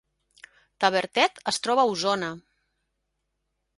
[0.85, 2.31] Tavertet es troba a Osona